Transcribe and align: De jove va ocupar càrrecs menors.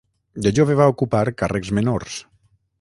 De 0.45 0.53
jove 0.59 0.77
va 0.79 0.87
ocupar 0.95 1.21
càrrecs 1.43 1.73
menors. 1.81 2.19